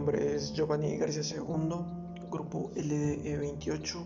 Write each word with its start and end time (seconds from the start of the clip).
nombre 0.00 0.34
es 0.34 0.54
Giovanni 0.54 0.96
García 0.96 1.20
II, 1.22 1.74
grupo 2.30 2.70
LDE28. 2.74 4.02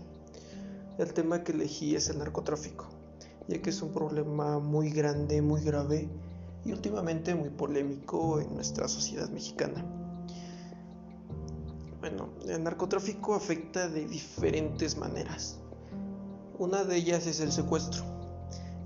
El 0.97 1.13
tema 1.13 1.41
que 1.41 1.53
elegí 1.53 1.95
es 1.95 2.09
el 2.09 2.17
narcotráfico, 2.17 2.89
ya 3.47 3.61
que 3.61 3.69
es 3.69 3.81
un 3.81 3.93
problema 3.93 4.59
muy 4.59 4.89
grande, 4.89 5.41
muy 5.41 5.61
grave 5.61 6.09
y 6.65 6.73
últimamente 6.73 7.33
muy 7.33 7.49
polémico 7.49 8.41
en 8.41 8.53
nuestra 8.55 8.89
sociedad 8.89 9.29
mexicana. 9.29 9.85
Bueno, 12.01 12.27
el 12.45 12.61
narcotráfico 12.61 13.33
afecta 13.33 13.87
de 13.87 14.05
diferentes 14.05 14.97
maneras. 14.97 15.59
Una 16.59 16.83
de 16.83 16.97
ellas 16.97 17.25
es 17.25 17.39
el 17.39 17.53
secuestro, 17.53 18.03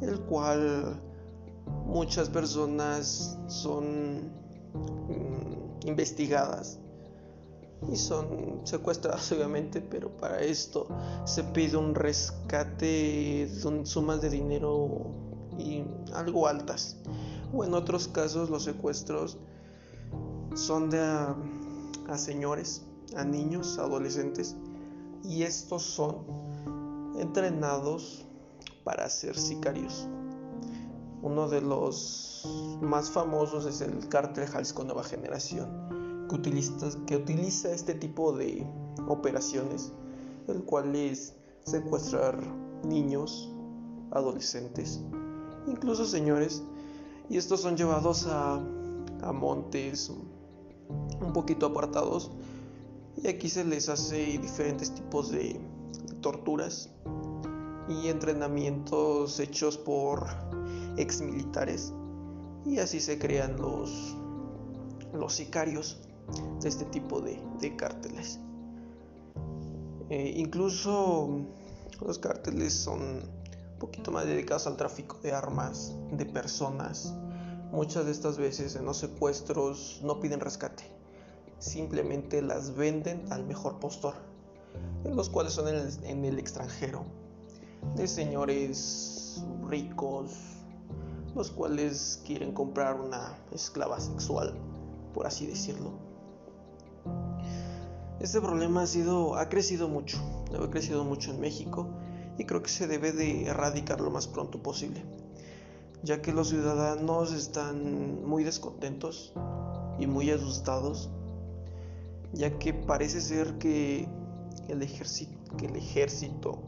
el 0.01 0.19
cual 0.19 1.01
muchas 1.87 2.29
personas 2.29 3.39
son 3.47 4.31
mm, 4.75 5.87
investigadas 5.87 6.77
y 7.91 7.95
son 7.95 8.61
secuestradas 8.63 9.31
obviamente, 9.31 9.81
pero 9.81 10.09
para 10.17 10.41
esto 10.41 10.87
se 11.25 11.43
pide 11.43 11.77
un 11.77 11.95
rescate 11.95 13.49
sumas 13.83 14.21
de 14.21 14.29
dinero 14.29 15.11
y 15.57 15.83
algo 16.13 16.47
altas. 16.47 16.97
O 17.53 17.63
en 17.63 17.73
otros 17.73 18.07
casos 18.07 18.49
los 18.49 18.63
secuestros 18.63 19.37
son 20.55 20.89
de 20.89 20.99
a, 20.99 21.35
a 22.07 22.17
señores, 22.17 22.83
a 23.15 23.23
niños, 23.23 23.79
adolescentes 23.79 24.55
y 25.23 25.43
estos 25.43 25.83
son 25.83 26.25
entrenados 27.17 28.25
para 28.83 29.09
ser 29.09 29.37
sicarios. 29.37 30.07
Uno 31.21 31.49
de 31.49 31.61
los 31.61 32.47
más 32.81 33.11
famosos 33.11 33.65
es 33.65 33.81
el 33.81 34.07
cártel 34.07 34.47
Jalisco 34.47 34.83
Nueva 34.85 35.03
Generación, 35.03 35.98
que 36.29 36.35
utiliza, 36.35 36.89
que 37.05 37.17
utiliza 37.17 37.71
este 37.71 37.93
tipo 37.95 38.31
de 38.31 38.65
operaciones, 39.07 39.91
el 40.47 40.63
cual 40.63 40.95
es 40.95 41.35
secuestrar 41.65 42.39
niños, 42.85 43.51
adolescentes, 44.11 45.01
incluso 45.67 46.05
señores, 46.05 46.63
y 47.29 47.37
estos 47.37 47.61
son 47.61 47.75
llevados 47.75 48.27
a, 48.27 48.55
a 49.21 49.33
montes 49.33 50.09
un 51.21 51.33
poquito 51.33 51.67
apartados 51.67 52.31
y 53.17 53.27
aquí 53.27 53.49
se 53.49 53.65
les 53.65 53.89
hace 53.89 54.37
diferentes 54.37 54.93
tipos 54.93 55.29
de 55.31 55.59
torturas 56.21 56.89
y 57.87 58.07
entrenamientos 58.07 59.39
hechos 59.39 59.77
por 59.77 60.27
ex 60.97 61.21
militares 61.21 61.93
y 62.65 62.79
así 62.79 62.99
se 62.99 63.19
crean 63.19 63.57
los, 63.57 64.15
los 65.13 65.33
sicarios 65.33 66.01
de 66.61 66.69
este 66.69 66.85
tipo 66.85 67.21
de, 67.21 67.75
cárteles. 67.77 68.39
Eh, 70.09 70.33
incluso 70.37 71.45
los 72.01 72.19
cárteles 72.19 72.73
son 72.73 73.01
un 73.01 73.79
poquito 73.79 74.11
más 74.11 74.25
dedicados 74.25 74.67
al 74.67 74.77
tráfico 74.77 75.17
de 75.21 75.31
armas, 75.31 75.93
de 76.11 76.25
personas. 76.25 77.13
Muchas 77.71 78.05
de 78.05 78.11
estas 78.11 78.37
veces 78.37 78.75
en 78.75 78.85
los 78.85 78.97
secuestros 78.97 80.01
no 80.03 80.19
piden 80.19 80.39
rescate, 80.39 80.83
simplemente 81.59 82.41
las 82.41 82.75
venden 82.75 83.31
al 83.31 83.45
mejor 83.45 83.79
postor, 83.79 84.15
en 85.03 85.15
los 85.15 85.29
cuales 85.29 85.53
son 85.53 85.67
en 85.67 86.25
el 86.25 86.39
extranjero, 86.39 87.05
de 87.95 88.07
señores 88.07 89.43
ricos, 89.67 90.31
los 91.35 91.51
cuales 91.51 92.21
quieren 92.25 92.53
comprar 92.53 92.99
una 92.99 93.37
esclava 93.51 93.99
sexual, 93.99 94.55
por 95.13 95.27
así 95.27 95.45
decirlo. 95.45 96.08
Este 98.19 98.41
problema 98.41 98.81
ha 98.81 98.87
sido 98.87 99.35
ha 99.35 99.47
crecido 99.47 99.87
mucho, 99.87 100.17
ha 100.53 100.69
crecido 100.69 101.05
mucho 101.05 101.31
en 101.31 101.39
México 101.39 101.87
y 102.37 102.43
creo 102.43 102.61
que 102.61 102.69
se 102.69 102.85
debe 102.85 103.13
de 103.13 103.45
erradicar 103.45 104.01
lo 104.01 104.11
más 104.11 104.27
pronto 104.27 104.61
posible, 104.61 105.05
ya 106.03 106.21
que 106.21 106.33
los 106.33 106.49
ciudadanos 106.49 107.31
están 107.31 108.25
muy 108.25 108.43
descontentos 108.43 109.31
y 109.99 110.07
muy 110.07 110.31
asustados, 110.31 111.09
ya 112.33 112.59
que 112.59 112.73
parece 112.73 113.21
ser 113.21 113.57
que 113.57 114.09
el 114.67 114.81
ejército, 114.81 115.55
que 115.55 115.67
el 115.67 115.77
ejército, 115.77 116.59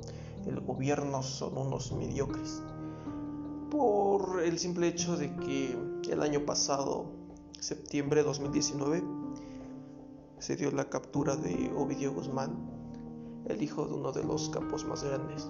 el 0.47 0.61
gobierno 0.61 1.21
son 1.21 1.57
unos 1.57 1.91
mediocres 1.91 2.61
por 3.69 4.41
el 4.41 4.57
simple 4.57 4.87
hecho 4.87 5.17
de 5.17 5.35
que 5.35 5.77
el 6.09 6.21
año 6.21 6.45
pasado, 6.45 7.05
septiembre 7.59 8.21
de 8.21 8.27
2019, 8.27 9.20
se 10.41 10.55
dio 10.55 10.71
la 10.71 10.89
captura 10.89 11.35
de 11.35 11.71
Ovidio 11.77 12.13
Guzmán, 12.13 12.57
el 13.45 13.61
hijo 13.61 13.85
de 13.85 13.93
uno 13.93 14.11
de 14.11 14.23
los 14.23 14.49
capos 14.49 14.83
más 14.85 15.03
grandes. 15.03 15.47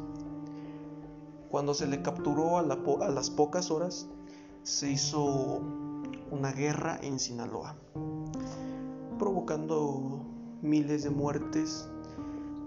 Cuando 1.50 1.74
se 1.74 1.88
le 1.88 2.02
capturó 2.02 2.58
a, 2.58 2.60
a 2.60 3.10
las 3.10 3.30
pocas 3.30 3.72
horas, 3.72 4.10
se 4.64 4.92
hizo 4.92 5.62
una 6.30 6.52
guerra 6.52 7.00
en 7.02 7.20
Sinaloa, 7.20 7.78
provocando 9.18 10.26
miles 10.62 11.04
de 11.04 11.10
muertes 11.10 11.90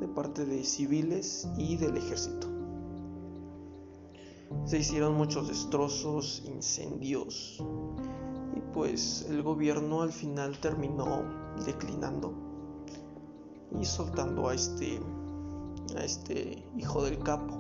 de 0.01 0.09
parte 0.09 0.47
de 0.47 0.65
civiles 0.65 1.47
y 1.59 1.77
del 1.77 1.99
ejército. 1.99 2.49
Se 4.65 4.79
hicieron 4.79 5.15
muchos 5.15 5.49
destrozos, 5.49 6.43
incendios 6.47 7.63
pues 8.75 9.25
el 9.31 9.43
gobierno 9.43 10.03
al 10.03 10.13
final 10.13 10.59
terminó 10.59 11.23
declinando 11.65 12.35
y 13.81 13.85
soltando 13.85 14.49
a 14.49 14.55
este 14.55 15.01
a 15.97 16.03
este 16.03 16.65
hijo 16.77 17.05
del 17.05 17.21
capo. 17.21 17.55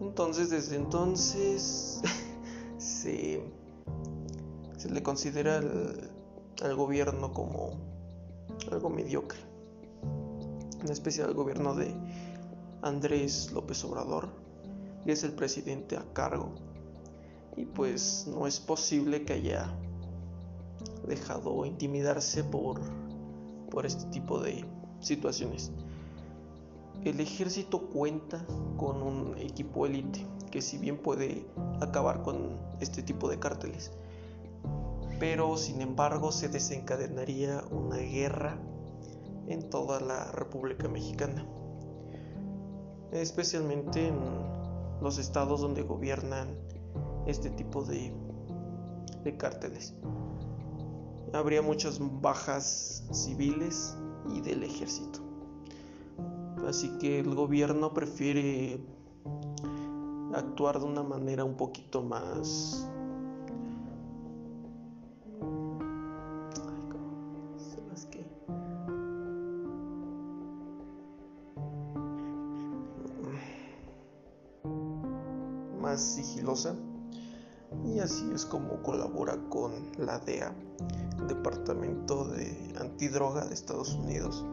Entonces 0.00 0.50
desde 0.50 0.76
entonces 0.76 2.02
se, 2.78 3.42
se 4.76 4.90
le 4.90 5.02
considera 5.02 5.62
al 6.62 6.76
gobierno 6.76 7.32
como 7.32 7.70
algo 8.70 8.90
mediocre, 8.90 9.40
en 10.82 10.90
especial 10.90 11.28
al 11.28 11.34
gobierno 11.34 11.74
de 11.74 11.94
Andrés 12.82 13.50
López 13.52 13.82
Obrador 13.84 14.28
y 15.06 15.10
es 15.10 15.24
el 15.24 15.32
presidente 15.32 15.96
a 15.96 16.04
cargo. 16.12 16.54
Y 17.56 17.66
pues 17.66 18.26
no 18.26 18.46
es 18.46 18.60
posible 18.60 19.24
que 19.24 19.34
haya 19.34 19.72
dejado 21.06 21.64
intimidarse 21.66 22.42
por, 22.44 22.80
por 23.70 23.86
este 23.86 24.06
tipo 24.06 24.40
de 24.40 24.64
situaciones. 25.00 25.70
El 27.04 27.20
ejército 27.20 27.88
cuenta 27.88 28.44
con 28.76 29.02
un 29.02 29.36
equipo 29.38 29.86
élite 29.86 30.26
que 30.50 30.62
si 30.62 30.78
bien 30.78 30.98
puede 30.98 31.46
acabar 31.80 32.22
con 32.22 32.56
este 32.80 33.02
tipo 33.02 33.28
de 33.28 33.38
cárteles, 33.38 33.92
pero 35.18 35.56
sin 35.56 35.80
embargo 35.80 36.32
se 36.32 36.48
desencadenaría 36.48 37.62
una 37.70 37.96
guerra 37.96 38.58
en 39.48 39.68
toda 39.68 40.00
la 40.00 40.32
República 40.32 40.88
Mexicana, 40.88 41.46
especialmente 43.12 44.08
en 44.08 44.18
los 45.00 45.18
estados 45.18 45.60
donde 45.60 45.82
gobiernan 45.82 46.56
este 47.26 47.50
tipo 47.50 47.84
de, 47.84 48.12
de 49.22 49.36
cárteles. 49.36 49.94
Habría 51.32 51.62
muchas 51.62 51.98
bajas 52.20 53.04
civiles 53.12 53.96
y 54.32 54.40
del 54.40 54.62
ejército. 54.62 55.20
Así 56.66 56.96
que 56.98 57.20
el 57.20 57.34
gobierno 57.34 57.92
prefiere 57.92 58.80
actuar 60.32 60.78
de 60.78 60.86
una 60.86 61.02
manera 61.02 61.44
un 61.44 61.56
poquito 61.56 62.02
más 62.02 62.88
sigilosa 75.96 76.74
y 77.94 78.00
así 78.00 78.28
es 78.34 78.44
como 78.44 78.82
colabora 78.82 79.38
con 79.50 79.72
la 79.98 80.18
DEA, 80.18 80.52
Departamento 81.28 82.24
de 82.24 82.74
Antidroga 82.80 83.44
de 83.46 83.54
Estados 83.54 83.94
Unidos. 83.94 84.44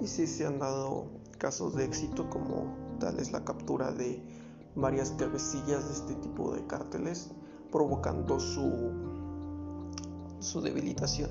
Y 0.00 0.06
si 0.06 0.26
se 0.26 0.46
han 0.46 0.58
dado 0.58 1.04
casos 1.36 1.74
de 1.74 1.84
éxito 1.84 2.30
como 2.30 2.74
tal 2.98 3.18
es 3.18 3.30
la 3.30 3.44
captura 3.44 3.92
de 3.92 4.22
varias 4.74 5.10
cabecillas 5.10 5.86
de 5.86 5.92
este 5.92 6.14
tipo 6.14 6.54
de 6.54 6.66
cárteles, 6.66 7.30
provocando 7.70 8.40
su, 8.40 8.90
su 10.38 10.62
debilitación. 10.62 11.30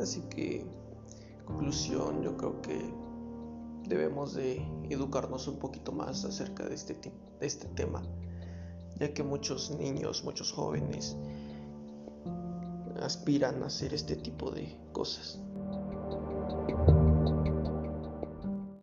Así 0.00 0.22
que, 0.22 0.66
conclusión, 1.44 2.22
yo 2.22 2.36
creo 2.36 2.60
que 2.60 2.92
debemos 3.88 4.34
de 4.34 4.66
educarnos 4.90 5.46
un 5.46 5.60
poquito 5.60 5.92
más 5.92 6.24
acerca 6.24 6.64
de 6.68 6.74
este, 6.74 6.94
de 6.94 7.46
este 7.46 7.68
tema, 7.68 8.02
ya 9.00 9.12
que 9.12 9.22
muchos 9.22 9.70
niños, 9.70 10.24
muchos 10.24 10.52
jóvenes 10.52 11.16
aspiran 13.00 13.62
a 13.62 13.66
hacer 13.66 13.94
este 13.94 14.16
tipo 14.16 14.50
de 14.50 14.76
cosas. 14.92 15.38